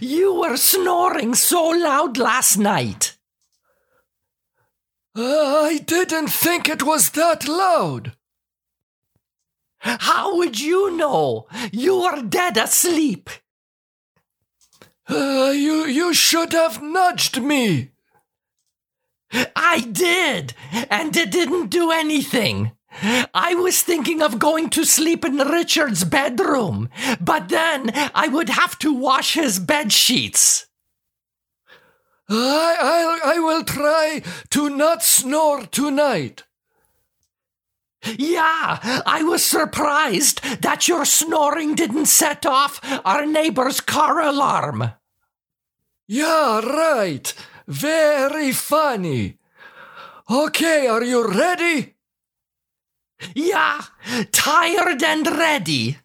You 0.00 0.34
were 0.34 0.56
snoring 0.56 1.34
so 1.34 1.68
loud 1.68 2.18
last 2.18 2.56
night. 2.56 3.16
I 5.14 5.80
didn't 5.86 6.28
think 6.28 6.68
it 6.68 6.82
was 6.82 7.10
that 7.10 7.48
loud. 7.48 8.12
How 9.78 10.36
would 10.36 10.60
you 10.60 10.96
know? 10.96 11.46
You 11.72 12.02
were 12.02 12.22
dead 12.22 12.56
asleep. 12.56 13.30
Uh, 15.08 15.52
you, 15.54 15.86
you 15.86 16.12
should 16.12 16.52
have 16.52 16.82
nudged 16.82 17.40
me. 17.40 17.92
I 19.54 19.80
did, 19.80 20.54
and 20.90 21.16
it 21.16 21.30
didn't 21.30 21.68
do 21.68 21.90
anything. 21.90 22.75
I 23.02 23.54
was 23.54 23.82
thinking 23.82 24.22
of 24.22 24.38
going 24.38 24.70
to 24.70 24.84
sleep 24.84 25.24
in 25.24 25.36
Richard's 25.36 26.04
bedroom, 26.04 26.88
but 27.20 27.48
then 27.48 27.90
I 28.14 28.28
would 28.28 28.48
have 28.48 28.78
to 28.80 28.92
wash 28.92 29.34
his 29.34 29.58
bed 29.58 29.92
sheets. 29.92 30.66
I, 32.28 33.20
I, 33.24 33.34
I 33.36 33.38
will 33.38 33.64
try 33.64 34.22
to 34.50 34.68
not 34.70 35.02
snore 35.02 35.66
tonight. 35.66 36.42
Yeah, 38.18 38.78
I 39.06 39.22
was 39.24 39.44
surprised 39.44 40.42
that 40.62 40.86
your 40.86 41.04
snoring 41.04 41.74
didn't 41.74 42.06
set 42.06 42.46
off 42.46 42.80
our 43.04 43.26
neighbor's 43.26 43.80
car 43.80 44.20
alarm. 44.20 44.92
Yeah, 46.06 46.60
right. 46.60 47.34
Very 47.66 48.52
funny. 48.52 49.38
Okay, 50.30 50.86
are 50.86 51.02
you 51.02 51.26
ready? 51.26 51.95
Yeah, 53.34 53.82
tired 54.32 55.02
and 55.02 55.26
ready. 55.26 55.98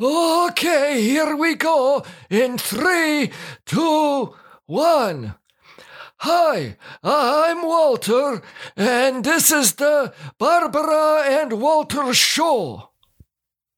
Okay, 0.00 1.02
here 1.02 1.34
we 1.34 1.54
go. 1.56 2.04
In 2.30 2.58
three, 2.58 3.32
two, 3.66 4.34
one. 4.66 5.34
Hi, 6.18 6.76
I'm 7.02 7.62
Walter, 7.62 8.42
and 8.76 9.24
this 9.24 9.50
is 9.50 9.74
the 9.74 10.12
Barbara 10.38 11.22
and 11.26 11.60
Walter 11.60 12.12
Show. 12.12 12.90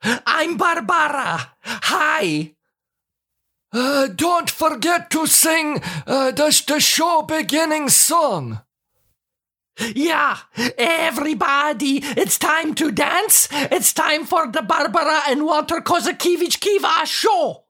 I'm 0.03 0.57
Barbara. 0.57 1.53
Hi. 1.63 2.55
Uh, 3.73 4.09
don't 4.09 4.51
forget 4.51 5.11
to 5.11 5.27
sing 5.27 5.81
uh, 6.07 6.33
the, 6.33 6.63
the 6.67 6.81
show 6.81 7.23
beginning 7.23 7.89
song. 7.89 8.61
Yeah, 9.81 10.39
everybody, 10.77 11.99
it's 12.03 12.39
time 12.39 12.75
to 12.75 12.91
dance. 12.91 13.49
It's 13.53 13.93
time 13.93 14.27
for 14.27 14.47
the 14.47 14.63
Barbara 14.63 15.23
and 15.29 15.47
Walter 15.47 15.81
Kozakiewicz 15.81 16.61
Kiva 16.61 17.07
show. 17.07 17.65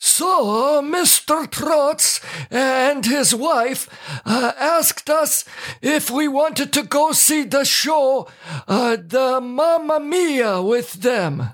So, 0.00 0.80
Mr. 0.80 1.46
Trotz 1.46 2.22
and 2.50 3.04
his 3.04 3.34
wife 3.34 3.88
uh, 4.24 4.52
asked 4.56 5.10
us 5.10 5.44
if 5.82 6.08
we 6.08 6.28
wanted 6.28 6.72
to 6.74 6.84
go 6.84 7.12
see 7.12 7.42
the 7.42 7.64
show, 7.64 8.28
uh, 8.68 8.96
the 8.96 9.40
Mamma 9.40 9.98
Mia, 9.98 10.62
with 10.62 11.02
them. 11.02 11.50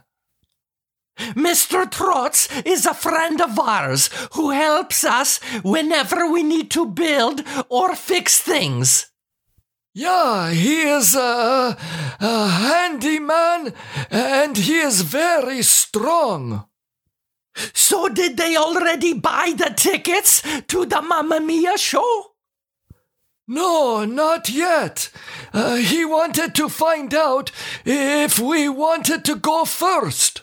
Mr. 1.19 1.91
Trotz 1.91 2.49
is 2.67 2.87
a 2.87 2.95
friend 2.95 3.41
of 3.41 3.59
ours 3.59 4.11
who 4.35 4.51
helps 4.51 5.05
us 5.05 5.39
whenever 5.63 6.31
we 6.31 6.43
need 6.43 6.71
to 6.73 6.87
build 6.87 7.43
or 7.69 7.95
fix 7.97 8.39
things. 8.41 9.11
Yeah, 9.97 10.51
he 10.51 10.83
is 10.83 11.15
a, 11.15 11.77
a 12.21 12.49
handy 12.49 13.21
man 13.21 13.73
and 14.11 14.57
he 14.57 14.81
is 14.81 15.03
very 15.03 15.63
strong. 15.63 16.67
So, 17.73 18.09
did 18.09 18.37
they 18.37 18.57
already 18.57 19.15
buy 19.15 19.55
the 19.57 19.73
tickets 19.77 20.43
to 20.67 20.85
the 20.85 21.01
Mamma 21.01 21.39
Mia 21.39 21.79
show? 21.79 22.33
No, 23.47 24.05
not 24.05 24.49
yet. 24.49 25.11
Uh, 25.53 25.77
he 25.77 26.05
wanted 26.05 26.57
to 26.57 26.69
find 26.69 27.15
out 27.15 27.53
if 27.85 28.41
we 28.41 28.69
wanted 28.69 29.25
to 29.27 29.37
go 29.37 29.65
first. 29.65 30.43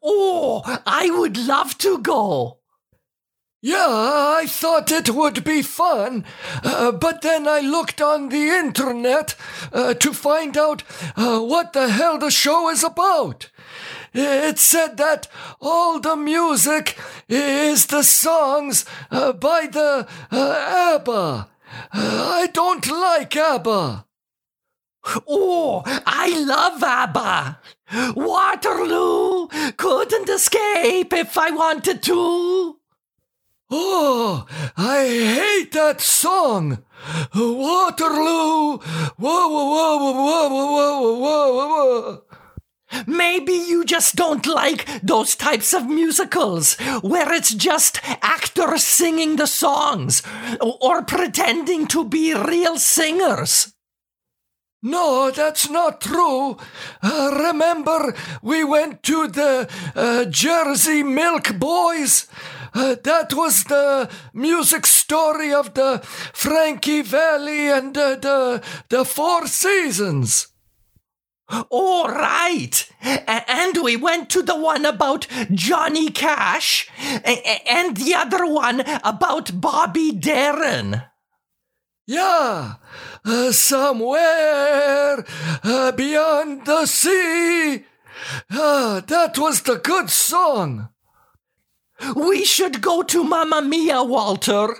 Oh, 0.00 0.62
I 0.86 1.10
would 1.10 1.36
love 1.36 1.76
to 1.78 1.98
go. 1.98 2.59
Yeah, 3.62 3.88
I 3.88 4.46
thought 4.48 4.90
it 4.90 5.10
would 5.10 5.44
be 5.44 5.60
fun, 5.60 6.24
uh, 6.64 6.92
but 6.92 7.20
then 7.20 7.46
I 7.46 7.60
looked 7.60 8.00
on 8.00 8.30
the 8.30 8.48
internet 8.48 9.36
uh, 9.70 9.92
to 9.92 10.14
find 10.14 10.56
out 10.56 10.82
uh, 11.14 11.40
what 11.40 11.74
the 11.74 11.90
hell 11.90 12.16
the 12.16 12.30
show 12.30 12.70
is 12.70 12.82
about. 12.82 13.50
It 14.14 14.58
said 14.58 14.96
that 14.96 15.28
all 15.60 16.00
the 16.00 16.16
music 16.16 16.98
is 17.28 17.86
the 17.86 18.02
songs 18.02 18.86
uh, 19.10 19.34
by 19.34 19.68
the 19.70 20.08
uh, 20.32 20.94
ABBA. 20.96 21.10
Uh, 21.12 21.48
I 21.92 22.48
don't 22.54 22.90
like 22.90 23.36
ABBA. 23.36 24.06
Oh, 25.28 25.82
I 26.06 26.30
love 26.40 26.82
ABBA. 26.82 27.58
Waterloo 28.16 29.48
couldn't 29.76 30.30
escape 30.30 31.12
if 31.12 31.36
I 31.36 31.50
wanted 31.50 32.02
to. 32.04 32.79
Oh, 33.70 34.46
I 34.76 35.06
hate 35.06 35.72
that 35.72 36.00
song. 36.00 36.82
Waterloo. 37.34 38.78
Whoa, 38.78 39.48
whoa, 39.48 39.48
whoa, 39.48 39.96
whoa, 39.98 40.48
whoa, 40.48 41.12
whoa, 41.12 41.16
whoa, 41.16 41.68
whoa. 41.68 42.22
Maybe 43.06 43.52
you 43.52 43.84
just 43.84 44.16
don't 44.16 44.44
like 44.46 44.86
those 45.02 45.36
types 45.36 45.72
of 45.72 45.86
musicals 45.86 46.74
where 47.02 47.32
it's 47.32 47.54
just 47.54 48.00
actors 48.20 48.82
singing 48.82 49.36
the 49.36 49.46
songs 49.46 50.22
or 50.60 51.02
pretending 51.02 51.86
to 51.86 52.04
be 52.04 52.34
real 52.34 52.76
singers. 52.78 53.72
No, 54.82 55.30
that's 55.30 55.68
not 55.68 56.00
true. 56.00 56.56
Uh, 57.02 57.46
remember, 57.46 58.14
we 58.42 58.64
went 58.64 59.02
to 59.04 59.28
the 59.28 59.68
uh, 59.94 60.24
Jersey 60.24 61.02
Milk 61.02 61.58
Boys 61.58 62.26
uh, 62.74 62.96
that 63.02 63.32
was 63.34 63.64
the 63.64 64.10
music 64.32 64.86
story 64.86 65.52
of 65.52 65.74
the 65.74 66.00
Frankie 66.32 67.02
Valli 67.02 67.68
and 67.68 67.96
uh, 67.96 68.16
the, 68.16 68.62
the 68.88 69.04
Four 69.04 69.46
Seasons. 69.46 70.48
All 71.68 72.06
right. 72.06 72.88
And 73.02 73.76
we 73.82 73.96
went 73.96 74.30
to 74.30 74.42
the 74.42 74.56
one 74.56 74.84
about 74.86 75.26
Johnny 75.52 76.10
Cash 76.10 76.88
and 77.24 77.96
the 77.96 78.14
other 78.14 78.46
one 78.46 78.82
about 79.02 79.60
Bobby 79.60 80.12
Darin. 80.12 81.02
Yeah, 82.06 82.74
uh, 83.24 83.52
somewhere 83.52 85.24
uh, 85.62 85.92
beyond 85.92 86.66
the 86.66 86.86
sea. 86.86 87.84
Ah, 88.50 89.02
that 89.06 89.38
was 89.38 89.62
the 89.62 89.76
good 89.76 90.10
song. 90.10 90.88
We 92.14 92.44
should 92.44 92.80
go 92.80 93.02
to 93.02 93.24
Mamma 93.24 93.62
Mia, 93.62 94.02
Walter. 94.02 94.76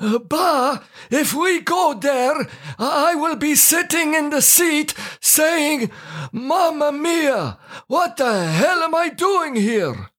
Bah, 0.00 0.78
if 1.10 1.34
we 1.34 1.60
go 1.60 1.94
there, 1.94 2.48
I 2.78 3.14
will 3.14 3.36
be 3.36 3.54
sitting 3.54 4.14
in 4.14 4.30
the 4.30 4.40
seat 4.40 4.94
saying, 5.20 5.90
Mamma 6.32 6.90
Mia, 6.92 7.58
what 7.86 8.16
the 8.16 8.46
hell 8.46 8.82
am 8.82 8.94
I 8.94 9.10
doing 9.10 9.56
here? 9.56 10.10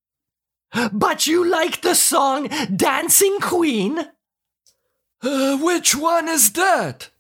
But 0.91 1.28
you 1.28 1.44
like 1.47 1.81
the 1.81 1.95
song 1.95 2.47
Dancing 2.75 3.40
Queen? 3.40 4.00
Uh, 5.23 5.57
which 5.57 5.95
one 5.95 6.28
is 6.28 6.53
that? 6.53 7.10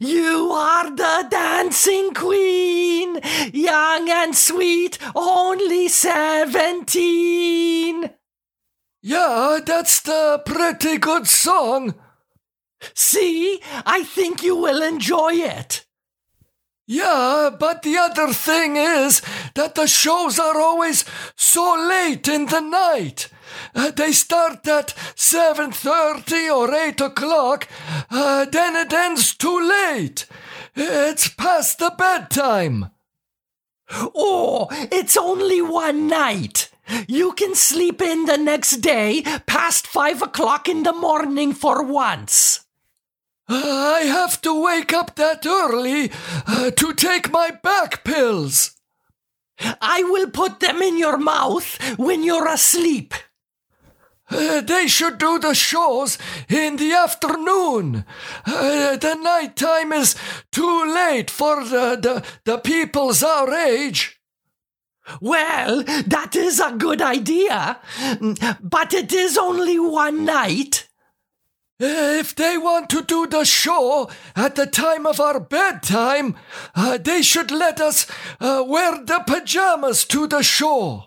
You 0.00 0.50
are 0.52 0.90
the 0.90 1.28
dancing 1.30 2.12
queen, 2.12 3.20
young 3.52 4.10
and 4.10 4.36
sweet, 4.36 4.98
only 5.14 5.86
seventeen. 5.88 8.10
Yeah, 9.02 9.60
that's 9.64 10.00
the 10.00 10.42
pretty 10.44 10.98
good 10.98 11.28
song. 11.28 11.94
See, 12.94 13.60
I 13.86 14.02
think 14.02 14.42
you 14.42 14.56
will 14.56 14.82
enjoy 14.82 15.34
it. 15.34 15.85
Yeah, 16.86 17.50
but 17.58 17.82
the 17.82 17.96
other 17.96 18.32
thing 18.32 18.76
is 18.76 19.20
that 19.54 19.74
the 19.74 19.88
shows 19.88 20.38
are 20.38 20.60
always 20.60 21.04
so 21.34 21.74
late 21.88 22.28
in 22.28 22.46
the 22.46 22.60
night. 22.60 23.28
Uh, 23.74 23.90
they 23.90 24.12
start 24.12 24.66
at 24.68 24.94
7.30 25.16 26.54
or 26.54 26.72
8 26.72 27.00
o'clock, 27.00 27.68
uh, 28.08 28.44
then 28.44 28.76
it 28.76 28.92
ends 28.92 29.34
too 29.34 29.68
late. 29.68 30.26
It's 30.76 31.28
past 31.28 31.80
the 31.80 31.92
bedtime. 31.96 32.90
Oh, 33.90 34.68
it's 34.70 35.16
only 35.16 35.62
one 35.62 36.06
night. 36.06 36.70
You 37.08 37.32
can 37.32 37.54
sleep 37.56 38.00
in 38.00 38.26
the 38.26 38.36
next 38.36 38.76
day 38.76 39.22
past 39.46 39.86
five 39.88 40.22
o'clock 40.22 40.68
in 40.68 40.84
the 40.84 40.92
morning 40.92 41.52
for 41.52 41.82
once. 41.82 42.65
I 43.48 44.00
have 44.06 44.40
to 44.42 44.62
wake 44.62 44.92
up 44.92 45.14
that 45.16 45.46
early 45.46 46.10
uh, 46.46 46.70
to 46.72 46.94
take 46.94 47.30
my 47.30 47.50
back 47.50 48.02
pills. 48.02 48.72
I 49.80 50.02
will 50.02 50.30
put 50.30 50.60
them 50.60 50.82
in 50.82 50.98
your 50.98 51.16
mouth 51.16 51.78
when 51.98 52.22
you're 52.22 52.48
asleep. 52.48 53.14
Uh, 54.28 54.60
they 54.60 54.88
should 54.88 55.18
do 55.18 55.38
the 55.38 55.54
shows 55.54 56.18
in 56.48 56.76
the 56.76 56.92
afternoon. 56.92 58.04
Uh, 58.44 58.96
the 58.96 59.14
night 59.14 59.54
time 59.54 59.92
is 59.92 60.16
too 60.50 60.84
late 60.92 61.30
for 61.30 61.64
the, 61.64 61.96
the, 61.96 62.24
the 62.44 62.58
peoples 62.58 63.22
our 63.22 63.52
age. 63.54 64.20
Well, 65.20 65.84
that 65.84 66.34
is 66.34 66.58
a 66.58 66.72
good 66.72 67.00
idea, 67.00 67.78
but 68.60 68.92
it 68.92 69.12
is 69.12 69.38
only 69.38 69.78
one 69.78 70.24
night. 70.24 70.85
If 71.78 72.34
they 72.34 72.56
want 72.56 72.88
to 72.90 73.02
do 73.02 73.26
the 73.26 73.44
show 73.44 74.08
at 74.34 74.54
the 74.54 74.66
time 74.66 75.06
of 75.06 75.20
our 75.20 75.38
bedtime, 75.38 76.34
uh, 76.74 76.96
they 76.96 77.20
should 77.20 77.50
let 77.50 77.80
us 77.80 78.06
uh, 78.40 78.64
wear 78.66 79.04
the 79.04 79.22
pajamas 79.26 80.06
to 80.06 80.26
the 80.26 80.42
show. 80.42 81.04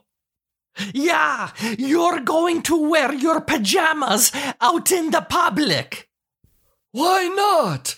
Yeah, 0.93 1.49
you're 1.77 2.19
going 2.19 2.61
to 2.63 2.89
wear 2.89 3.13
your 3.13 3.41
pajamas 3.41 4.31
out 4.61 4.91
in 4.91 5.09
the 5.09 5.21
public. 5.21 6.07
Why 6.91 7.27
not? 7.27 7.95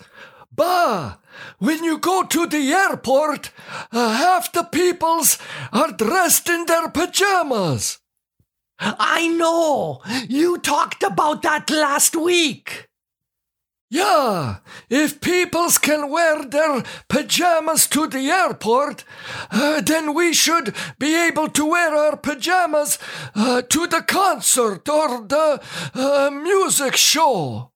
Bah! 0.51 1.17
When 1.59 1.83
you 1.83 1.97
go 1.97 2.23
to 2.23 2.47
the 2.47 2.71
airport, 2.71 3.51
uh, 3.91 4.13
half 4.13 4.51
the 4.51 4.63
peoples 4.63 5.37
are 5.71 5.91
dressed 5.91 6.49
in 6.49 6.65
their 6.65 6.89
pajamas. 6.89 8.00
I 8.81 9.27
know. 9.27 10.01
You 10.27 10.57
talked 10.57 11.03
about 11.03 11.43
that 11.43 11.69
last 11.69 12.15
week. 12.15 12.87
Yeah, 13.89 14.59
if 14.89 15.19
peoples 15.19 15.77
can 15.77 16.09
wear 16.09 16.45
their 16.45 16.81
pajamas 17.09 17.87
to 17.87 18.07
the 18.07 18.29
airport, 18.29 19.03
uh, 19.51 19.81
then 19.81 20.13
we 20.13 20.33
should 20.33 20.73
be 20.97 21.13
able 21.13 21.49
to 21.49 21.65
wear 21.65 21.93
our 21.93 22.15
pajamas 22.15 22.97
uh, 23.35 23.61
to 23.63 23.87
the 23.87 24.01
concert 24.01 24.87
or 24.87 25.27
the 25.27 25.61
uh, 25.93 26.31
music 26.31 26.95
show. 26.95 27.71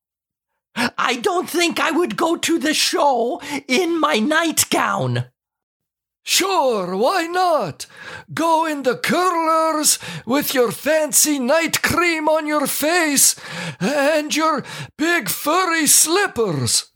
I 0.76 1.18
don't 1.18 1.50
think 1.50 1.82
I 1.82 1.92
would 1.92 2.16
go 2.16 2.38
to 2.38 2.60
the 2.60 2.74
show 2.74 3.42
in 3.68 4.00
my 4.00 4.18
nightgown. 4.20 5.26
Sure, 6.28 6.98
why 6.98 7.28
not? 7.28 7.86
Go 8.34 8.66
in 8.66 8.82
the 8.82 8.98
curlers 8.98 10.00
with 10.26 10.56
your 10.56 10.72
fancy 10.72 11.38
night 11.38 11.84
cream 11.84 12.28
on 12.28 12.48
your 12.48 12.66
face 12.66 13.36
and 13.80 14.36
your 14.36 14.64
big 14.98 15.30
furry 15.30 15.86
slippers. 15.86 16.92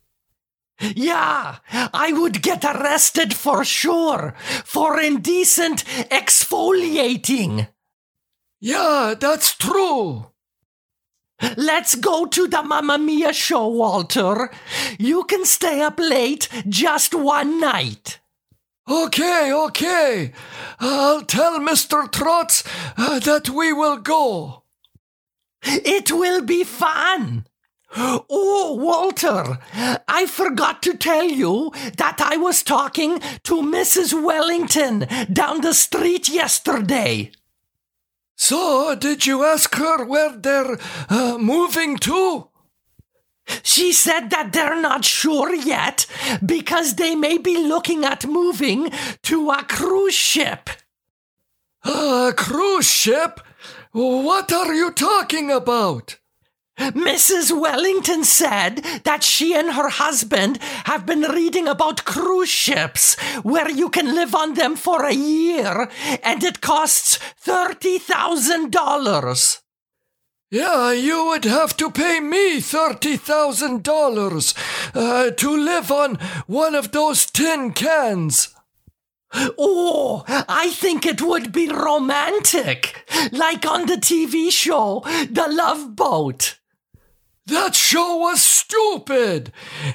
Yeah, 0.81 1.57
I 1.93 2.11
would 2.11 2.41
get 2.41 2.65
arrested 2.65 3.35
for 3.35 3.63
sure 3.63 4.33
for 4.65 4.99
indecent 4.99 5.85
exfoliating. 6.09 7.67
Yeah, 8.59 9.13
that's 9.19 9.55
true. 9.55 10.31
Let's 11.55 11.93
go 11.93 12.25
to 12.25 12.47
the 12.47 12.63
Mamma 12.63 12.97
Mia 12.97 13.31
show, 13.31 13.67
Walter. 13.67 14.49
You 14.97 15.23
can 15.25 15.45
stay 15.45 15.81
up 15.81 15.99
late 15.99 16.49
just 16.67 17.13
one 17.13 17.59
night. 17.59 18.19
Okay, 18.89 19.53
okay. 19.53 20.33
I'll 20.80 21.21
tell 21.21 21.59
Mr. 21.59 22.09
Trotz 22.09 22.65
uh, 22.97 23.19
that 23.19 23.47
we 23.50 23.71
will 23.71 23.97
go. 23.97 24.63
It 25.62 26.12
will 26.12 26.41
be 26.41 26.63
fun. 26.63 27.45
Oh, 27.95 28.77
Walter, 28.80 29.59
I 30.07 30.25
forgot 30.27 30.81
to 30.83 30.95
tell 30.95 31.25
you 31.25 31.71
that 31.97 32.19
I 32.19 32.38
was 32.38 32.63
talking 32.63 33.19
to 33.44 33.62
Mrs. 33.62 34.19
Wellington 34.24 35.07
down 35.31 35.62
the 35.62 35.74
street 35.74 36.30
yesterday. 36.30 37.31
So, 38.36 38.95
did 38.95 39.25
you 39.25 39.44
ask 39.44 39.74
her 39.75 40.06
where 40.06 40.36
they're 40.36 40.80
uh, 41.09 41.38
moving 41.39 41.97
to? 41.97 42.49
She 43.63 43.94
said 43.94 44.30
that 44.30 44.54
they're 44.54 44.80
not 44.80 45.06
sure 45.06 45.54
yet 45.54 46.06
because 46.46 46.96
they 46.96 47.16
may 47.16 47.38
be 47.38 47.57
looking 47.57 48.06
at 48.06 48.25
moving 48.25 48.92
to 49.24 49.51
a 49.51 49.63
cruise 49.63 50.16
ship. 50.16 50.69
A 51.84 52.34
cruise 52.36 52.90
ship? 52.90 53.40
What 53.92 54.51
are 54.51 54.74
you 54.74 54.92
talking 54.92 55.51
about? 55.51 56.18
Mrs. 56.80 57.51
Wellington 57.60 58.24
said 58.24 58.78
that 59.04 59.24
she 59.24 59.54
and 59.54 59.74
her 59.74 59.90
husband 59.90 60.57
have 60.86 61.06
been 61.06 61.24
reading 61.24 61.68
about 61.68 62.06
cruise 62.06 62.48
ships 62.48 63.19
where 63.44 63.69
you 63.69 63.90
can 63.90 64.16
live 64.16 64.34
on 64.34 64.54
them 64.54 64.78
for 64.78 65.04
a 65.04 65.13
year 65.13 65.90
and 66.24 66.42
it 66.44 66.62
costs 66.62 67.19
$30,000. 67.46 69.60
Yeah, 70.51 70.94
you 70.94 71.25
would 71.25 71.46
have 71.46 71.78
to 71.78 71.92
pay 71.92 72.19
me 72.19 72.57
$30,000 72.57 74.56
uh, 74.96 75.30
to 75.30 75.50
live 75.56 75.92
on 75.92 76.16
one 76.48 76.74
of 76.74 76.92
those 76.92 77.28
tin 77.28 77.72
cans. 77.72 78.56
Oh, 79.31 80.24
I 80.28 80.72
think 80.72 81.06
it 81.06 81.22
would 81.22 81.51
be 81.51 81.69
romantic, 81.69 83.07
like 83.31 83.63
on 83.63 83.86
the 83.86 83.98
TV 83.98 84.51
show 84.51 85.04
The 85.30 85.48
Love 85.48 85.96
Boat. 85.96 86.58
That 87.50 87.74
show 87.74 88.18
was 88.18 88.44
stupid. 88.44 89.51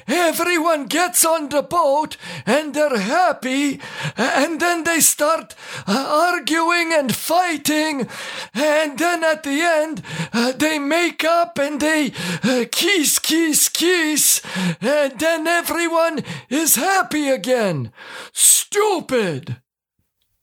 Everyone 0.07 0.87
gets 0.87 1.25
on 1.25 1.49
the 1.49 1.61
boat 1.61 2.17
and 2.45 2.73
they're 2.73 2.97
happy, 2.97 3.79
and 4.17 4.59
then 4.59 4.83
they 4.83 4.99
start 4.99 5.55
uh, 5.87 6.33
arguing 6.33 6.91
and 6.93 7.15
fighting, 7.15 8.09
and 8.53 8.99
then 8.99 9.23
at 9.23 9.43
the 9.43 9.61
end 9.61 10.03
uh, 10.33 10.51
they 10.51 10.79
make 10.79 11.23
up 11.23 11.57
and 11.57 11.79
they 11.79 12.11
uh, 12.43 12.65
kiss, 12.71 13.19
kiss, 13.19 13.69
kiss, 13.69 14.41
and 14.81 15.17
then 15.17 15.47
everyone 15.47 16.23
is 16.49 16.75
happy 16.75 17.29
again. 17.29 17.91
Stupid. 18.33 19.61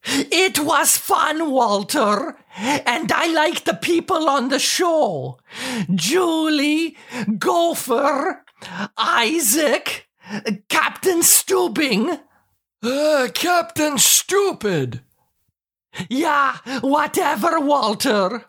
It 0.04 0.58
was 0.58 0.96
fun, 0.96 1.50
Walter, 1.50 2.37
and 2.56 3.12
I 3.12 3.26
like 3.32 3.64
the 3.64 3.75
people 3.75 4.28
on 4.28 4.49
the 4.49 4.58
show. 4.58 5.38
Julie, 5.94 6.96
Gopher, 7.38 8.44
Isaac, 8.96 10.08
Captain 10.69 11.20
Stubing. 11.20 12.20
Uh, 12.82 13.28
Captain 13.32 13.96
Stupid. 13.99 15.02
Yeah, 16.08 16.56
whatever, 16.81 17.60
Walter. 17.60 18.46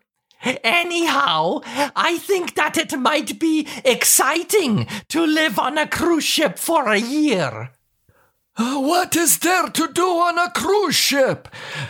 Anyhow, 0.63 1.61
I 1.95 2.17
think 2.17 2.55
that 2.55 2.77
it 2.77 2.97
might 2.97 3.39
be 3.39 3.67
exciting 3.85 4.87
to 5.09 5.25
live 5.25 5.57
on 5.59 5.77
a 5.77 5.87
cruise 5.87 6.23
ship 6.23 6.57
for 6.57 6.89
a 6.89 6.97
year. 6.97 7.71
What 8.55 9.15
is 9.15 9.39
there 9.39 9.67
to 9.67 9.87
do 9.91 10.05
on 10.05 10.37
a 10.37 10.51
cruise 10.51 10.95
ship 10.95 11.47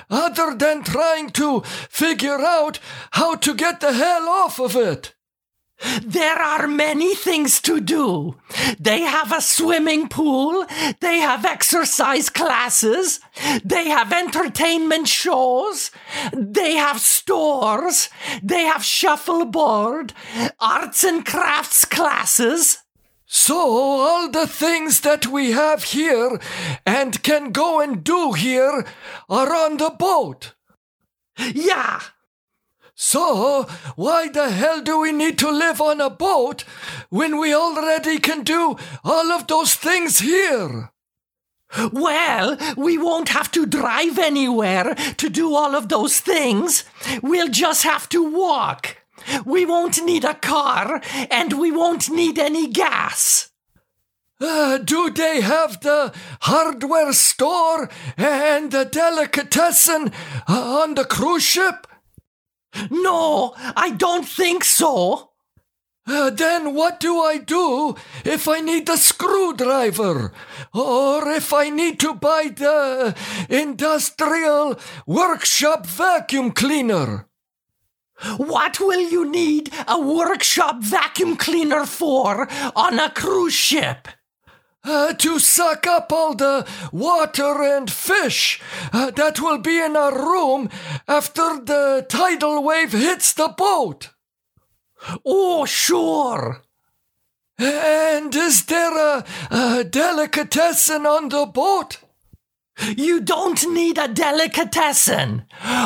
other 0.09 0.55
than 0.55 0.83
trying 0.83 1.29
to 1.31 1.61
figure 1.61 2.39
out 2.39 2.79
how 3.11 3.35
to 3.35 3.53
get 3.53 3.81
the 3.81 3.93
hell 3.93 4.29
off 4.29 4.59
of 4.59 4.75
it? 4.75 5.13
There 6.01 6.37
are 6.37 6.67
many 6.67 7.13
things 7.15 7.59
to 7.61 7.81
do. 7.81 8.37
They 8.79 9.01
have 9.01 9.33
a 9.33 9.41
swimming 9.41 10.07
pool, 10.07 10.65
they 11.01 11.17
have 11.17 11.43
exercise 11.43 12.29
classes, 12.29 13.19
they 13.65 13.89
have 13.89 14.13
entertainment 14.13 15.09
shows, 15.09 15.91
they 16.31 16.75
have 16.75 17.01
stores, 17.01 18.09
they 18.41 18.63
have 18.63 18.85
shuffleboard, 18.85 20.13
arts 20.59 21.03
and 21.03 21.25
crafts 21.25 21.83
classes. 21.83 22.82
So, 23.35 23.57
all 23.57 24.29
the 24.29 24.45
things 24.45 25.01
that 25.01 25.25
we 25.25 25.53
have 25.53 25.85
here 25.85 26.39
and 26.85 27.21
can 27.23 27.51
go 27.51 27.81
and 27.81 28.03
do 28.03 28.33
here 28.33 28.85
are 29.27 29.55
on 29.55 29.77
the 29.77 29.89
boat. 29.89 30.53
Yeah. 31.39 31.99
So, 32.93 33.63
why 33.95 34.29
the 34.29 34.51
hell 34.51 34.81
do 34.81 34.99
we 34.99 35.11
need 35.11 35.39
to 35.39 35.49
live 35.49 35.81
on 35.81 35.99
a 35.99 36.11
boat 36.11 36.63
when 37.09 37.39
we 37.39 37.55
already 37.55 38.19
can 38.19 38.43
do 38.43 38.77
all 39.03 39.31
of 39.31 39.47
those 39.47 39.73
things 39.73 40.19
here? 40.19 40.91
Well, 41.91 42.55
we 42.77 42.99
won't 42.99 43.29
have 43.29 43.49
to 43.53 43.65
drive 43.65 44.19
anywhere 44.19 44.93
to 44.93 45.27
do 45.27 45.55
all 45.55 45.73
of 45.73 45.89
those 45.89 46.19
things. 46.19 46.83
We'll 47.23 47.49
just 47.49 47.81
have 47.81 48.07
to 48.09 48.23
walk. 48.23 49.02
We 49.45 49.65
won't 49.65 50.03
need 50.03 50.23
a 50.23 50.35
car, 50.35 51.01
and 51.29 51.53
we 51.53 51.71
won't 51.71 52.09
need 52.09 52.39
any 52.39 52.67
gas. 52.67 53.49
Uh, 54.41 54.77
do 54.77 55.09
they 55.09 55.41
have 55.41 55.79
the 55.81 56.13
hardware 56.41 57.13
store 57.13 57.89
and 58.17 58.71
the 58.71 58.83
delicatessen 58.83 60.11
uh, 60.49 60.81
on 60.81 60.95
the 60.95 61.05
cruise 61.05 61.43
ship? 61.43 61.87
No, 62.89 63.53
I 63.57 63.91
don't 63.91 64.27
think 64.27 64.63
so. 64.63 65.29
Uh, 66.05 66.29
then 66.29 66.73
what 66.73 66.99
do 66.99 67.21
I 67.21 67.37
do 67.37 67.95
if 68.25 68.49
I 68.49 68.59
need 68.59 68.89
a 68.89 68.97
screwdriver? 68.97 70.33
Or 70.73 71.29
if 71.29 71.53
I 71.53 71.69
need 71.69 71.99
to 72.01 72.13
buy 72.13 72.51
the 72.53 73.15
industrial 73.49 74.77
workshop 75.07 75.85
vacuum 75.85 76.51
cleaner? 76.51 77.29
What 78.37 78.79
will 78.79 79.01
you 79.01 79.29
need 79.29 79.71
a 79.87 79.99
workshop 79.99 80.77
vacuum 80.81 81.37
cleaner 81.37 81.85
for 81.85 82.47
on 82.75 82.99
a 82.99 83.09
cruise 83.09 83.53
ship? 83.53 84.07
Uh, 84.85 85.13
to 85.13 85.39
suck 85.39 85.87
up 85.87 86.11
all 86.11 86.35
the 86.35 86.67
water 86.91 87.63
and 87.63 87.89
fish 87.89 88.61
uh, 88.91 89.11
that 89.11 89.39
will 89.39 89.57
be 89.57 89.79
in 89.79 89.95
our 89.95 90.13
room 90.13 90.69
after 91.07 91.57
the 91.63 92.05
tidal 92.09 92.61
wave 92.61 92.91
hits 92.91 93.31
the 93.31 93.47
boat. 93.47 94.09
Oh, 95.25 95.63
sure. 95.63 96.63
And 97.57 98.35
is 98.35 98.65
there 98.65 98.97
a, 98.97 99.25
a 99.49 99.83
delicatessen 99.85 101.05
on 101.05 101.29
the 101.29 101.45
boat? 101.45 102.02
You 102.97 103.21
don't 103.21 103.71
need 103.71 103.97
a 103.97 104.07
delicatessen. 104.07 105.45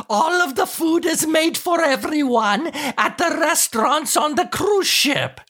All 0.10 0.41
of 0.41 0.56
the 0.56 0.65
food 0.65 1.06
is 1.06 1.27
made 1.27 1.58
for 1.58 1.82
everyone 1.82 2.67
at 2.67 3.17
the 3.17 3.38
restaurants 3.39 4.15
on 4.15 4.36
the 4.36 4.46
cruise 4.46 4.88
ship. 4.88 5.41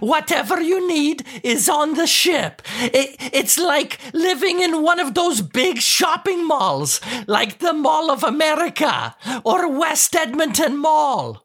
Whatever 0.00 0.60
you 0.60 0.86
need 0.88 1.24
is 1.42 1.68
on 1.68 1.94
the 1.94 2.06
ship. 2.06 2.62
It, 2.80 3.16
it's 3.32 3.58
like 3.58 4.00
living 4.12 4.60
in 4.60 4.82
one 4.82 4.98
of 4.98 5.14
those 5.14 5.40
big 5.40 5.78
shopping 5.78 6.46
malls, 6.46 7.00
like 7.26 7.58
the 7.58 7.72
Mall 7.72 8.10
of 8.10 8.24
America 8.24 9.14
or 9.44 9.68
West 9.68 10.16
Edmonton 10.16 10.76
Mall. 10.76 11.44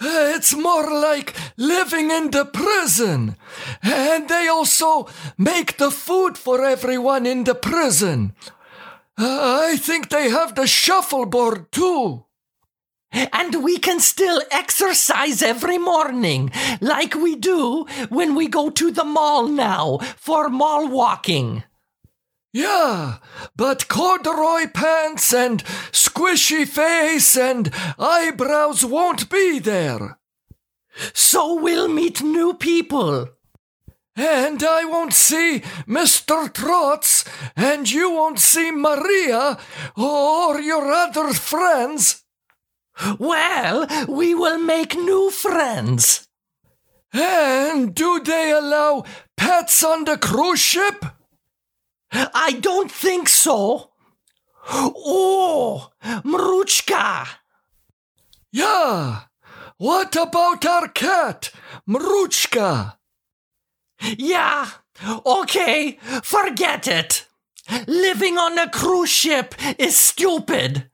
It's 0.00 0.54
more 0.54 0.90
like 0.90 1.34
living 1.56 2.10
in 2.10 2.30
the 2.30 2.46
prison. 2.46 3.36
And 3.82 4.28
they 4.28 4.48
also 4.48 5.08
make 5.36 5.76
the 5.76 5.90
food 5.90 6.38
for 6.38 6.64
everyone 6.64 7.26
in 7.26 7.44
the 7.44 7.54
prison. 7.54 8.34
Uh, 9.18 9.68
I 9.68 9.76
think 9.76 10.08
they 10.08 10.30
have 10.30 10.54
the 10.54 10.66
shuffleboard 10.66 11.70
too. 11.70 12.24
And 13.12 13.64
we 13.64 13.76
can 13.76 13.98
still 14.00 14.40
exercise 14.52 15.42
every 15.42 15.78
morning, 15.78 16.52
like 16.80 17.14
we 17.16 17.34
do 17.34 17.84
when 18.08 18.36
we 18.36 18.46
go 18.46 18.70
to 18.70 18.92
the 18.92 19.04
mall 19.04 19.48
now 19.48 19.98
for 20.16 20.48
mall 20.48 20.88
walking. 20.88 21.64
Yeah, 22.52 23.18
but 23.54 23.86
corduroy 23.86 24.66
pants 24.74 25.32
and 25.32 25.62
squishy 25.92 26.66
face 26.66 27.36
and 27.36 27.70
eyebrows 27.96 28.84
won't 28.84 29.30
be 29.30 29.60
there. 29.60 30.18
So 31.14 31.54
we'll 31.54 31.86
meet 31.86 32.22
new 32.22 32.54
people. 32.54 33.28
And 34.16 34.62
I 34.64 34.84
won't 34.84 35.14
see 35.14 35.60
Mr. 35.86 36.52
Trotz, 36.52 37.24
and 37.54 37.90
you 37.90 38.10
won't 38.10 38.40
see 38.40 38.72
Maria 38.72 39.56
or 39.96 40.60
your 40.60 40.90
other 40.90 41.32
friends. 41.32 42.24
Well, 43.18 43.86
we 44.08 44.34
will 44.34 44.58
make 44.58 44.94
new 44.96 45.30
friends. 45.30 46.26
And 47.12 47.94
do 47.94 48.20
they 48.20 48.50
allow 48.50 49.04
pets 49.36 49.82
on 49.84 50.04
the 50.04 50.18
cruise 50.18 50.60
ship? 50.60 51.04
I 52.12 52.58
don't 52.60 52.90
think 52.90 53.28
so. 53.28 53.90
Oh, 54.68 55.90
Mruchka. 56.24 57.26
Yeah. 58.52 59.20
What 59.80 60.14
about 60.14 60.66
our 60.66 60.88
cat, 60.88 61.50
Mruchka? 61.88 62.96
Yeah, 64.18 64.68
okay, 65.24 65.98
forget 66.22 66.86
it. 66.86 67.26
Living 67.86 68.36
on 68.36 68.58
a 68.58 68.68
cruise 68.68 69.08
ship 69.08 69.54
is 69.78 69.96
stupid. 69.96 70.90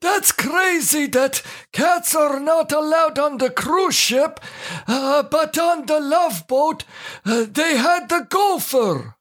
That's 0.00 0.32
crazy 0.32 1.06
that 1.06 1.42
cats 1.72 2.14
are 2.14 2.40
not 2.40 2.72
allowed 2.72 3.18
on 3.18 3.38
the 3.38 3.50
cruise 3.50 3.94
ship, 3.94 4.40
uh, 4.88 5.22
but 5.22 5.56
on 5.56 5.86
the 5.86 6.00
love 6.00 6.46
boat, 6.48 6.84
uh, 7.24 7.46
they 7.48 7.76
had 7.76 8.08
the 8.08 8.26
gopher. 8.28 9.16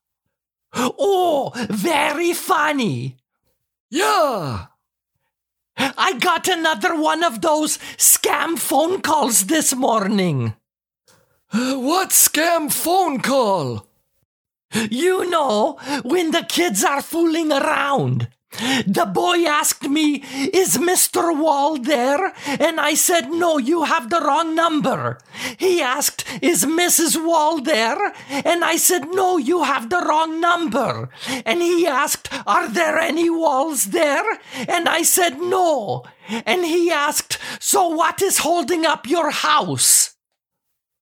Oh, 0.74 1.52
very 1.70 2.34
funny. 2.34 3.18
Yeah. 3.90 4.68
I 5.78 6.14
got 6.20 6.48
another 6.48 7.00
one 7.00 7.24
of 7.24 7.42
those 7.42 7.78
scam 7.98 8.58
phone 8.60 9.02
calls 9.02 9.46
this 9.46 9.74
morning. 9.74 10.54
What 11.52 12.10
scam 12.10 12.72
phone 12.72 13.22
call? 13.22 13.88
You 14.92 15.30
know, 15.30 15.80
when 16.04 16.32
the 16.32 16.44
kids 16.48 16.84
are 16.84 17.02
fooling 17.02 17.52
around. 17.52 18.28
The 18.51 19.10
boy 19.12 19.46
asked 19.46 19.88
me, 19.88 20.24
Is 20.53 20.77
Mr. 20.77 21.38
Wall 21.38 21.77
there? 21.77 22.34
And 22.48 22.79
I 22.79 22.96
said, 22.96 23.29
No, 23.29 23.58
you 23.58 23.84
have 23.84 24.10
the 24.10 24.20
wrong 24.22 24.56
number. 24.56 25.20
He 25.58 25.82
asked, 25.82 26.25
Is 26.41 26.65
Mrs. 26.65 27.24
Wall 27.24 27.62
there? 27.62 28.13
And 28.29 28.65
I 28.65 28.77
said, 28.77 29.10
No, 29.12 29.38
you 29.38 29.63
have 29.63 29.89
the 29.89 30.01
wrong 30.01 30.41
number. 30.41 31.10
And 31.46 31.62
he 31.62 31.86
asked, 31.86 32.29
Are 32.48 32.68
there 32.68 32.98
any 32.98 33.29
walls 33.29 33.86
there? 33.86 34.25
And 34.68 34.89
I 34.89 35.03
said, 35.03 35.39
No. 35.39 36.03
And 36.27 36.65
he 36.65 36.91
asked, 36.91 37.38
So 37.60 37.88
what 37.88 38.22
is 38.22 38.39
holding 38.39 38.86
up 38.86 39.08
your 39.08 39.29
house? 39.29 40.15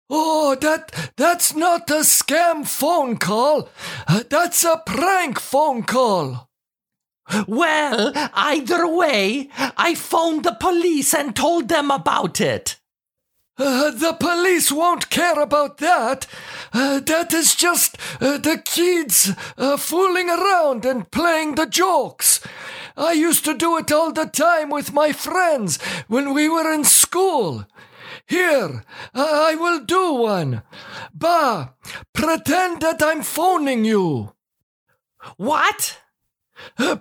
Oh, 0.10 0.56
that 0.62 1.12
that's 1.18 1.54
not 1.54 1.90
a 1.90 2.02
scam 2.04 2.66
phone 2.66 3.18
call. 3.18 3.70
Uh, 4.08 4.24
that's 4.30 4.64
a 4.64 4.82
prank 4.86 5.40
phone 5.40 5.84
call. 5.84 6.47
Well, 7.48 8.12
either 8.34 8.88
way, 8.88 9.50
I 9.78 9.96
phoned 9.96 10.44
the 10.44 10.58
police 10.60 11.14
and 11.14 11.36
told 11.36 11.68
them 11.68 11.92
about 11.92 12.40
it. 12.40 12.78
Uh, 13.60 13.90
the 13.90 14.14
police 14.14 14.72
won't 14.72 15.10
care 15.10 15.42
about 15.42 15.80
that. 15.80 16.28
Uh, 16.72 17.00
that 17.00 17.34
is 17.34 17.56
just 17.56 17.98
uh, 18.22 18.38
the 18.38 18.62
kids 18.64 19.32
uh, 19.58 19.78
fooling 19.78 20.30
around 20.30 20.86
and 20.86 21.10
playing 21.10 21.56
the 21.56 21.66
jokes. 21.66 22.40
I 22.96 23.14
used 23.14 23.46
to 23.46 23.56
do 23.56 23.78
it 23.78 23.92
all 23.92 24.12
the 24.12 24.26
time 24.26 24.70
with 24.70 24.94
my 24.94 25.12
friends 25.12 25.82
when 26.08 26.34
we 26.34 26.48
were 26.48 26.72
in 26.72 26.84
school. 26.84 27.66
Here, 28.28 28.84
I 29.14 29.56
will 29.56 29.80
do 29.80 30.14
one. 30.14 30.62
Bah, 31.14 31.70
pretend 32.14 32.82
that 32.82 33.02
I'm 33.02 33.24
phoning 33.24 33.86
you. 33.86 34.34
What? 35.38 36.00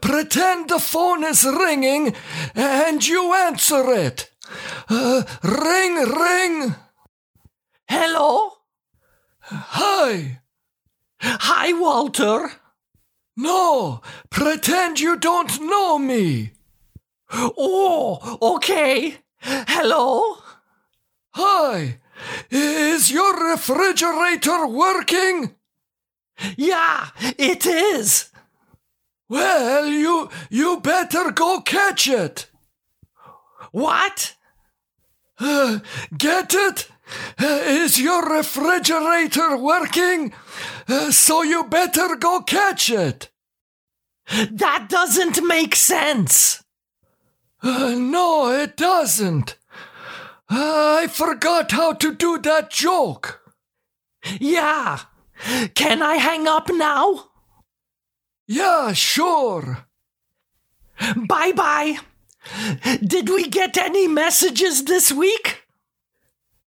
Pretend 0.01 0.69
the 0.69 0.79
phone 0.79 1.25
is 1.25 1.45
ringing 1.45 2.15
and 2.55 3.07
you 3.07 3.35
answer 3.35 3.93
it. 3.93 4.31
Uh, 4.89 5.23
ring, 5.43 5.95
ring. 5.97 6.75
Hello? 7.89 8.53
Hi. 9.41 10.41
Hi, 11.21 11.73
Walter. 11.73 12.51
No, 13.37 14.01
pretend 14.31 15.01
you 15.01 15.17
don't 15.19 15.61
know 15.61 15.99
me. 15.99 16.53
Oh, 17.33 18.39
okay. 18.41 19.17
Hello? 19.41 20.39
Hi. 21.33 21.99
Is 22.51 23.11
your 23.11 23.51
refrigerator 23.51 24.67
working? 24.67 25.55
Yeah, 26.57 27.09
it 27.39 27.67
is. 27.67 28.31
Well, 29.29 29.87
you 29.87 30.31
you 30.51 30.81
better 30.81 31.33
go 31.33 31.61
catch 31.61 32.09
it. 32.09 32.51
What? 33.73 34.35
Uh, 35.39 35.81
get 36.19 36.55
it? 36.55 36.89
Uh, 37.41 37.61
is 37.65 38.01
your 38.01 38.29
refrigerator 38.29 39.57
working? 39.57 40.33
Uh, 40.89 41.11
so 41.11 41.43
you 41.43 41.65
better 41.65 42.17
go 42.17 42.41
catch 42.41 42.91
it. 42.91 43.31
That 44.51 44.87
doesn't 44.89 45.47
make 45.47 45.75
sense. 45.77 46.63
No, 47.63 48.53
it 48.53 48.77
doesn't. 48.77 49.57
I 50.49 51.09
forgot 51.09 51.73
how 51.73 51.95
to 51.95 52.15
do 52.15 52.39
that 52.39 52.71
joke. 52.71 53.41
Yeah. 54.39 55.01
Can 55.75 56.03
I 56.03 56.17
hang 56.17 56.47
up 56.47 56.71
now? 56.73 57.31
Yeah, 58.47 58.93
sure. 58.93 59.87
Bye 61.17 61.53
bye. 61.53 61.99
Did 63.05 63.29
we 63.29 63.49
get 63.49 63.77
any 63.77 64.07
messages 64.07 64.85
this 64.85 65.11
week? 65.13 65.65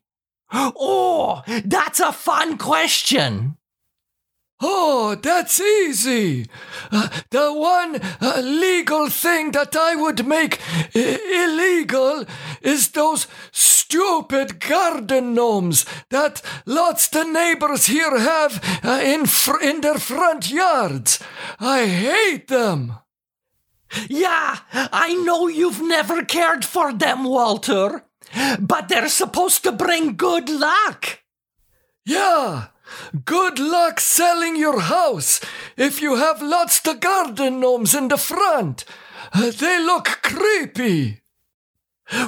Oh, 0.52 1.44
that's 1.66 2.00
a 2.00 2.12
fun 2.12 2.58
question. 2.58 3.58
Oh, 4.66 5.16
that's 5.22 5.60
easy. 5.60 6.48
Uh, 6.90 7.10
the 7.32 7.52
one 7.54 8.00
uh, 8.22 8.40
legal 8.42 9.10
thing 9.10 9.52
that 9.52 9.76
I 9.76 9.94
would 9.96 10.26
make 10.26 10.60
I- 10.96 11.20
illegal 11.46 12.24
is 12.62 12.92
those 12.92 13.28
stupid 13.52 14.62
garden 14.62 15.34
gnomes 15.34 15.86
that 16.12 16.42
lots 16.66 17.10
the 17.10 17.26
neighbors 17.26 17.88
here 17.88 18.18
have 18.18 18.64
uh, 18.86 19.02
in 19.04 19.26
fr- 19.26 19.62
in 19.62 19.82
their 19.82 20.00
front 20.00 20.50
yards. 20.50 21.20
I 21.60 21.86
hate 21.86 22.48
them. 22.48 22.94
Yeah, 24.10 24.60
I 24.74 25.14
know 25.26 25.48
you've 25.50 25.82
never 25.82 26.24
cared 26.24 26.64
for 26.64 26.94
them, 26.94 27.26
Walter, 27.26 28.06
but 28.60 28.88
they're 28.88 29.10
supposed 29.10 29.64
to 29.64 29.72
bring 29.74 30.16
good 30.16 30.50
luck. 30.50 31.20
Yeah. 32.06 32.68
Good 33.26 33.60
luck 33.60 34.00
selling 34.00 34.56
your 34.56 34.80
house 34.82 35.40
if 35.78 36.02
you 36.02 36.16
have 36.16 36.42
lots 36.42 36.86
of 36.88 37.00
garden 37.00 37.60
gnomes 37.60 37.96
in 37.96 38.08
the 38.08 38.18
front. 38.18 38.86
Uh, 39.34 39.52
they 39.52 39.84
look 39.84 40.06
creepy. 40.22 41.22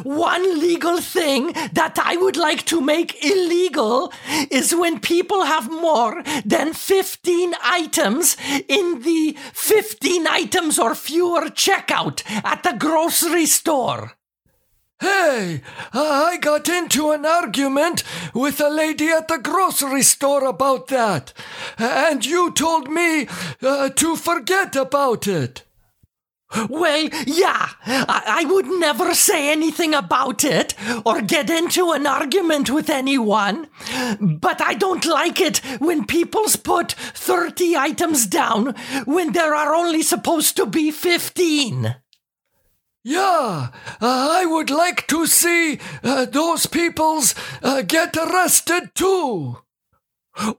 One 0.03 0.59
legal 0.59 0.99
thing 1.01 1.51
that 1.73 1.99
I 2.01 2.15
would 2.15 2.37
like 2.37 2.65
to 2.67 2.79
make 2.81 3.23
illegal 3.23 4.11
is 4.49 4.73
when 4.73 4.99
people 4.99 5.43
have 5.43 5.69
more 5.69 6.23
than 6.45 6.73
15 6.73 7.53
items 7.61 8.37
in 8.67 9.01
the 9.01 9.37
15 9.53 10.27
items 10.27 10.79
or 10.79 10.95
fewer 10.95 11.49
checkout 11.49 12.23
at 12.43 12.63
the 12.63 12.75
grocery 12.79 13.45
store. 13.45 14.13
Hey, 15.01 15.61
I 15.93 16.37
got 16.39 16.69
into 16.69 17.11
an 17.11 17.25
argument 17.25 18.03
with 18.33 18.61
a 18.61 18.69
lady 18.69 19.09
at 19.09 19.27
the 19.27 19.37
grocery 19.37 20.03
store 20.03 20.45
about 20.45 20.87
that, 20.87 21.33
and 21.77 22.25
you 22.25 22.51
told 22.51 22.89
me 22.89 23.27
uh, 23.61 23.89
to 23.89 24.15
forget 24.15 24.75
about 24.75 25.27
it. 25.27 25.63
Well, 26.69 27.09
yeah, 27.27 27.69
I-, 27.85 28.43
I 28.43 28.45
would 28.45 28.67
never 28.67 29.13
say 29.13 29.51
anything 29.51 29.93
about 29.93 30.43
it 30.45 30.73
or 31.05 31.21
get 31.21 31.49
into 31.49 31.91
an 31.91 32.07
argument 32.07 32.69
with 32.69 32.89
anyone, 32.89 33.67
but 34.21 34.61
I 34.61 34.75
don't 34.75 35.05
like 35.05 35.41
it 35.41 35.57
when 35.79 36.05
people's 36.05 36.55
put 36.55 36.93
30 36.93 37.75
items 37.75 38.27
down 38.27 38.75
when 39.05 39.33
there 39.33 39.53
are 39.55 39.75
only 39.75 40.03
supposed 40.03 40.55
to 40.55 40.65
be 40.65 40.91
15. 40.91 41.95
Yeah, 43.07 43.67
uh, 44.01 44.29
I 44.31 44.47
would 44.47 44.71
like 44.71 45.05
to 45.09 45.27
see 45.27 45.79
uh, 46.03 46.25
those 46.25 46.65
peoples 46.65 47.35
uh, 47.61 47.83
get 47.83 48.17
arrested 48.17 48.95
too. 48.95 49.59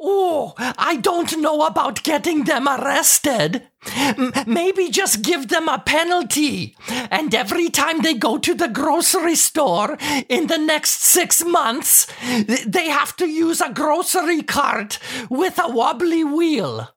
Oh, 0.01 0.55
I 0.59 0.95
don't 0.97 1.39
know 1.39 1.67
about 1.67 2.05
getting 2.05 2.45
them 2.45 2.69
arrested. 2.69 3.67
M- 3.97 4.33
maybe 4.47 4.91
just 4.91 5.23
give 5.23 5.49
them 5.49 5.69
a 5.69 5.81
penalty. 5.81 6.77
And 7.11 7.35
every 7.35 7.69
time 7.69 8.03
they 8.03 8.15
go 8.15 8.39
to 8.39 8.55
the 8.55 8.69
grocery 8.69 9.35
store 9.35 9.99
in 10.29 10.47
the 10.47 10.57
next 10.57 11.03
six 11.03 11.45
months, 11.45 12.07
th- 12.21 12.65
they 12.65 12.89
have 12.91 13.17
to 13.17 13.27
use 13.27 13.61
a 13.61 13.73
grocery 13.73 14.43
cart 14.43 15.01
with 15.29 15.59
a 15.59 15.69
wobbly 15.69 16.23
wheel. 16.23 16.89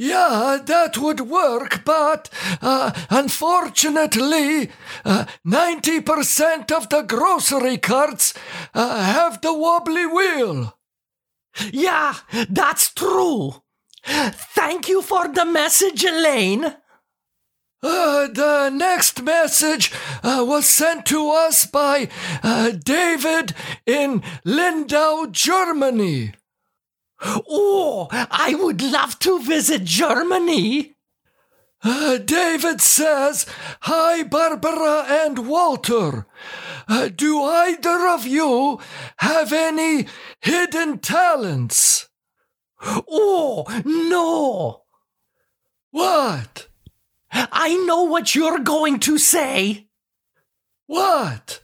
Yeah, 0.00 0.60
that 0.64 0.96
would 0.96 1.20
work, 1.20 1.84
but 1.84 2.30
uh, 2.62 2.90
unfortunately, 3.10 4.70
uh, 5.04 5.26
90% 5.46 6.72
of 6.72 6.88
the 6.88 7.02
grocery 7.02 7.76
carts 7.76 8.32
uh, 8.72 9.02
have 9.02 9.42
the 9.42 9.52
wobbly 9.52 10.06
wheel. 10.06 10.74
Yeah, 11.70 12.14
that's 12.48 12.94
true. 12.94 13.62
Thank 14.02 14.88
you 14.88 15.02
for 15.02 15.28
the 15.28 15.44
message, 15.44 16.02
Elaine. 16.02 16.76
Uh, 17.82 18.26
the 18.28 18.70
next 18.70 19.22
message 19.22 19.92
uh, 20.22 20.42
was 20.48 20.66
sent 20.66 21.04
to 21.06 21.28
us 21.30 21.66
by 21.66 22.08
uh, 22.42 22.70
David 22.70 23.54
in 23.84 24.22
Lindau, 24.46 25.26
Germany. 25.26 26.32
Oh, 27.22 28.08
I 28.12 28.54
would 28.54 28.82
love 28.82 29.18
to 29.20 29.40
visit 29.40 29.84
Germany. 29.84 30.94
Uh, 31.82 32.18
David 32.18 32.80
says, 32.80 33.46
Hi, 33.82 34.22
Barbara 34.22 35.06
and 35.08 35.46
Walter. 35.46 36.26
Uh, 36.88 37.08
do 37.08 37.42
either 37.42 38.08
of 38.08 38.26
you 38.26 38.80
have 39.18 39.52
any 39.52 40.06
hidden 40.40 40.98
talents? 40.98 42.08
Oh, 42.82 43.64
no. 43.84 44.82
What? 45.90 46.68
I 47.32 47.74
know 47.86 48.04
what 48.04 48.34
you're 48.34 48.58
going 48.58 48.98
to 49.00 49.18
say. 49.18 49.88
What? 50.86 51.60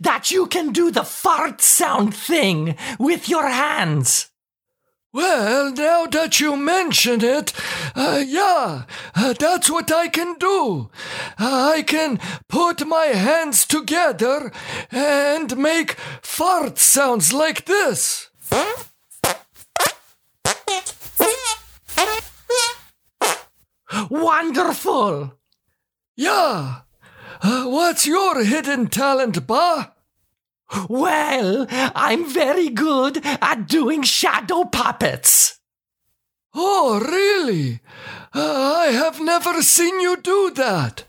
That 0.00 0.30
you 0.30 0.46
can 0.46 0.72
do 0.72 0.90
the 0.90 1.04
fart 1.04 1.60
sound 1.60 2.14
thing 2.14 2.76
with 2.98 3.28
your 3.28 3.48
hands. 3.48 4.30
Well, 5.14 5.70
now 5.70 6.06
that 6.06 6.40
you 6.40 6.56
mention 6.56 7.22
it, 7.22 7.52
uh, 7.94 8.20
yeah, 8.26 8.82
uh, 9.14 9.32
that's 9.38 9.70
what 9.70 9.92
I 9.92 10.08
can 10.08 10.34
do. 10.40 10.90
Uh, 11.38 11.72
I 11.76 11.82
can 11.82 12.18
put 12.48 12.84
my 12.84 13.06
hands 13.14 13.64
together 13.64 14.50
and 14.90 15.56
make 15.56 15.92
fart 16.20 16.78
sounds 16.78 17.32
like 17.32 17.66
this. 17.66 18.28
Wonderful. 24.10 25.38
Yeah. 26.16 26.80
Uh, 27.40 27.64
what's 27.66 28.04
your 28.04 28.42
hidden 28.42 28.88
talent, 28.88 29.46
Ba? 29.46 29.93
Well, 30.88 31.66
I'm 31.70 32.28
very 32.32 32.68
good 32.68 33.20
at 33.24 33.68
doing 33.68 34.02
shadow 34.02 34.64
puppets. 34.64 35.60
Oh, 36.54 37.00
really? 37.00 37.80
Uh, 38.34 38.74
I 38.78 38.86
have 38.86 39.20
never 39.20 39.62
seen 39.62 40.00
you 40.00 40.16
do 40.16 40.50
that. 40.54 41.04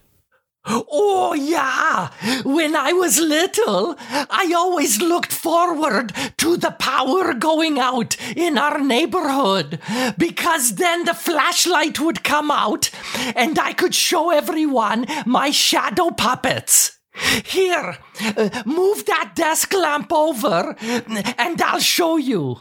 Oh, 0.68 1.34
yeah. 1.34 2.10
When 2.44 2.76
I 2.76 2.92
was 2.94 3.20
little, 3.20 3.96
I 4.00 4.52
always 4.56 5.00
looked 5.00 5.32
forward 5.32 6.12
to 6.38 6.58
the 6.58 6.72
power 6.72 7.34
going 7.36 7.78
out 7.80 8.18
in 8.36 8.58
our 8.58 8.80
neighborhood 8.80 9.80
because 10.18 10.76
then 10.76 11.06
the 11.06 11.14
flashlight 11.14 12.00
would 12.00 12.24
come 12.24 12.50
out 12.50 12.90
and 13.36 13.60
I 13.60 13.74
could 13.74 13.94
show 13.94 14.32
everyone 14.32 15.06
my 15.28 15.52
shadow 15.52 16.10
puppets. 16.10 16.98
Here, 17.46 17.98
uh, 18.22 18.64
move 18.66 19.06
that 19.06 19.34
desk 19.36 19.74
lamp 19.74 20.12
over 20.12 20.76
and 20.80 21.62
I'll 21.62 21.80
show 21.80 22.18
you. 22.18 22.58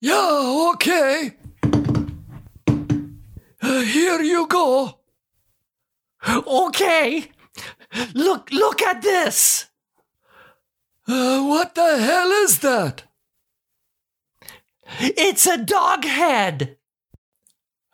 Yeah, 0.00 0.70
okay. 0.74 1.36
Uh, 3.62 3.80
here 3.82 4.20
you 4.22 4.46
go. 4.46 5.00
Okay. 6.26 7.30
Look, 8.14 8.50
look 8.52 8.82
at 8.82 9.02
this. 9.02 9.66
Uh, 11.08 11.42
what 11.42 11.74
the 11.74 11.98
hell 11.98 12.30
is 12.30 12.60
that? 12.60 13.04
It's 15.00 15.46
a 15.46 15.58
dog 15.58 16.04
head. 16.04 16.76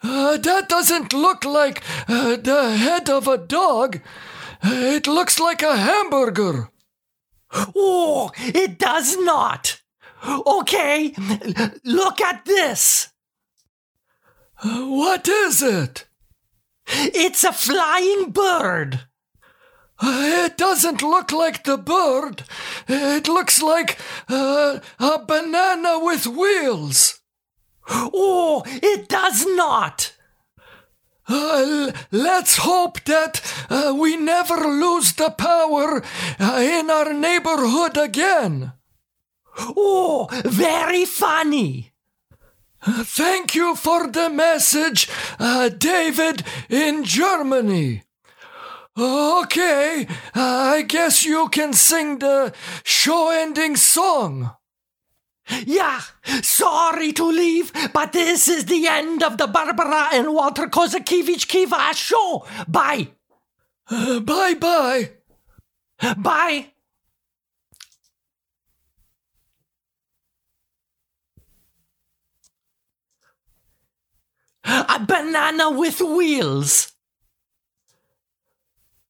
Uh, 0.03 0.37
that 0.37 0.69
doesn't 0.69 1.13
look 1.13 1.45
like 1.45 1.83
uh, 2.09 2.37
the 2.37 2.77
head 2.77 3.09
of 3.11 3.27
a 3.27 3.39
dog. 3.39 4.01
It 4.63 5.07
looks 5.07 5.39
like 5.39 5.63
a 5.63 5.77
hamburger. 5.77 6.71
Oh, 7.53 8.33
it 8.37 8.79
does 8.79 9.17
not. 9.19 9.81
Okay, 10.27 11.15
look 11.85 12.21
at 12.21 12.45
this. 12.45 13.09
What 14.63 15.29
is 15.29 15.63
it? 15.63 16.07
It's 16.87 17.45
a 17.45 17.53
flying 17.53 18.31
bird. 18.31 19.01
It 20.03 20.57
doesn't 20.57 21.03
look 21.03 21.33
like 21.33 21.65
the 21.65 21.79
bird. 21.79 22.45
It 22.89 23.29
looks 23.29 23.63
like 23.63 23.99
uh, 24.29 24.81
a 24.99 25.25
banana 25.25 25.99
with 25.99 26.27
wheels. 26.27 27.21
Oh, 27.89 28.63
it 28.67 29.09
does 29.09 29.47
not. 29.47 30.16
Uh, 31.29 31.91
let's 32.13 32.59
hope 32.59 33.03
that 33.05 33.43
uh, 33.69 33.95
we 33.99 34.17
never 34.17 34.55
lose 34.55 35.13
the 35.13 35.31
power 35.31 36.03
uh, 36.39 36.61
in 36.61 36.91
our 36.91 37.13
neighborhood 37.13 37.97
again. 37.97 38.73
Oh, 39.59 40.29
very 40.45 41.05
funny. 41.05 41.93
Thank 42.83 43.55
you 43.57 43.75
for 43.75 44.07
the 44.07 44.31
message, 44.31 45.09
uh, 45.41 45.71
David 45.71 46.45
in 46.69 47.03
Germany. 47.03 48.05
Okay, 48.97 50.07
I 50.35 50.85
guess 50.87 51.25
you 51.25 51.49
can 51.49 51.73
sing 51.73 52.19
the 52.19 52.55
show 52.85 53.31
ending 53.31 53.77
song. 53.77 54.53
Yeah, 55.65 56.01
sorry 56.43 57.13
to 57.13 57.25
leave, 57.25 57.73
but 57.93 58.13
this 58.13 58.49
is 58.49 58.65
the 58.67 58.87
end 58.89 59.23
of 59.23 59.39
the 59.39 59.47
Barbara 59.47 60.09
and 60.13 60.35
Walter 60.35 60.67
Kozakiewicz 60.67 61.47
Kiva 61.47 61.95
show. 61.95 62.45
Bye. 62.67 63.09
Uh, 63.89 64.21
bye 64.21 64.55
bye. 64.55 65.11
Bye. 66.17 66.73
A 74.65 74.99
banana 74.99 75.71
with 75.71 76.01
wheels. 76.01 76.93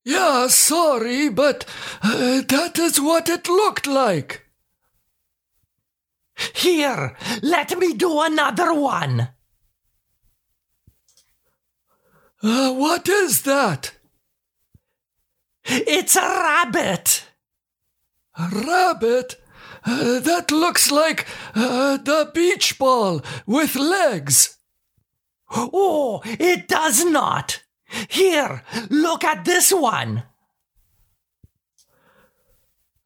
Yeah, 0.05 0.49
sorry, 0.49 1.31
but 1.31 1.65
uh, 2.03 2.43
that 2.43 2.79
is 2.79 3.01
what 3.01 3.29
it 3.31 3.49
looked 3.49 3.87
like. 3.87 4.46
Here, 6.55 7.17
let 7.43 7.77
me 7.79 7.95
do 7.95 8.21
another 8.21 8.73
one. 8.75 9.29
Uh, 12.43 12.73
what 12.75 13.09
is 13.09 13.43
that? 13.43 13.93
It's 15.65 16.17
a 16.17 16.21
rabbit. 16.21 17.25
A 18.39 18.49
rabbit? 18.49 19.37
Uh, 19.85 20.19
that 20.21 20.51
looks 20.51 20.91
like 20.91 21.27
uh, 21.55 21.97
the 21.97 22.31
beach 22.35 22.79
ball 22.79 23.23
with 23.47 23.77
legs. 23.77 24.59
Oh, 25.51 26.23
it 26.25 26.69
does 26.69 27.05
not. 27.05 27.63
Here, 28.09 28.63
look 28.91 29.23
at 29.25 29.45
this 29.45 29.73
one. 29.73 30.25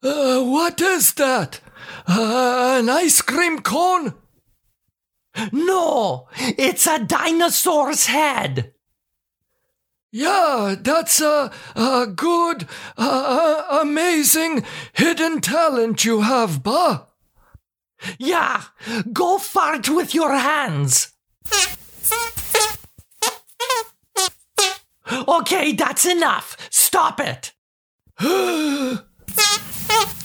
Uh, 0.03 0.41
what 0.41 0.81
is 0.81 1.13
that? 1.13 1.59
An 2.07 2.89
ice 2.89 3.21
cream 3.21 3.59
cone? 3.59 4.13
No, 5.51 6.27
it's 6.37 6.87
a 6.87 6.99
dinosaur's 6.99 8.07
head. 8.07 8.73
Yeah, 10.11 10.75
that's 10.77 11.21
a, 11.21 11.51
a 11.73 12.05
good, 12.05 12.67
uh, 12.97 13.63
amazing 13.81 14.65
hidden 14.91 15.39
talent 15.39 16.03
you 16.03 16.21
have, 16.21 16.61
Ba. 16.63 17.07
Yeah, 18.19 18.63
go 19.13 19.37
fart 19.37 19.87
with 19.87 20.13
your 20.13 20.33
hands. 20.35 21.13
Okay, 25.27 25.71
that's 25.73 26.05
enough. 26.05 26.57
Stop 26.69 27.21
it. 27.21 27.53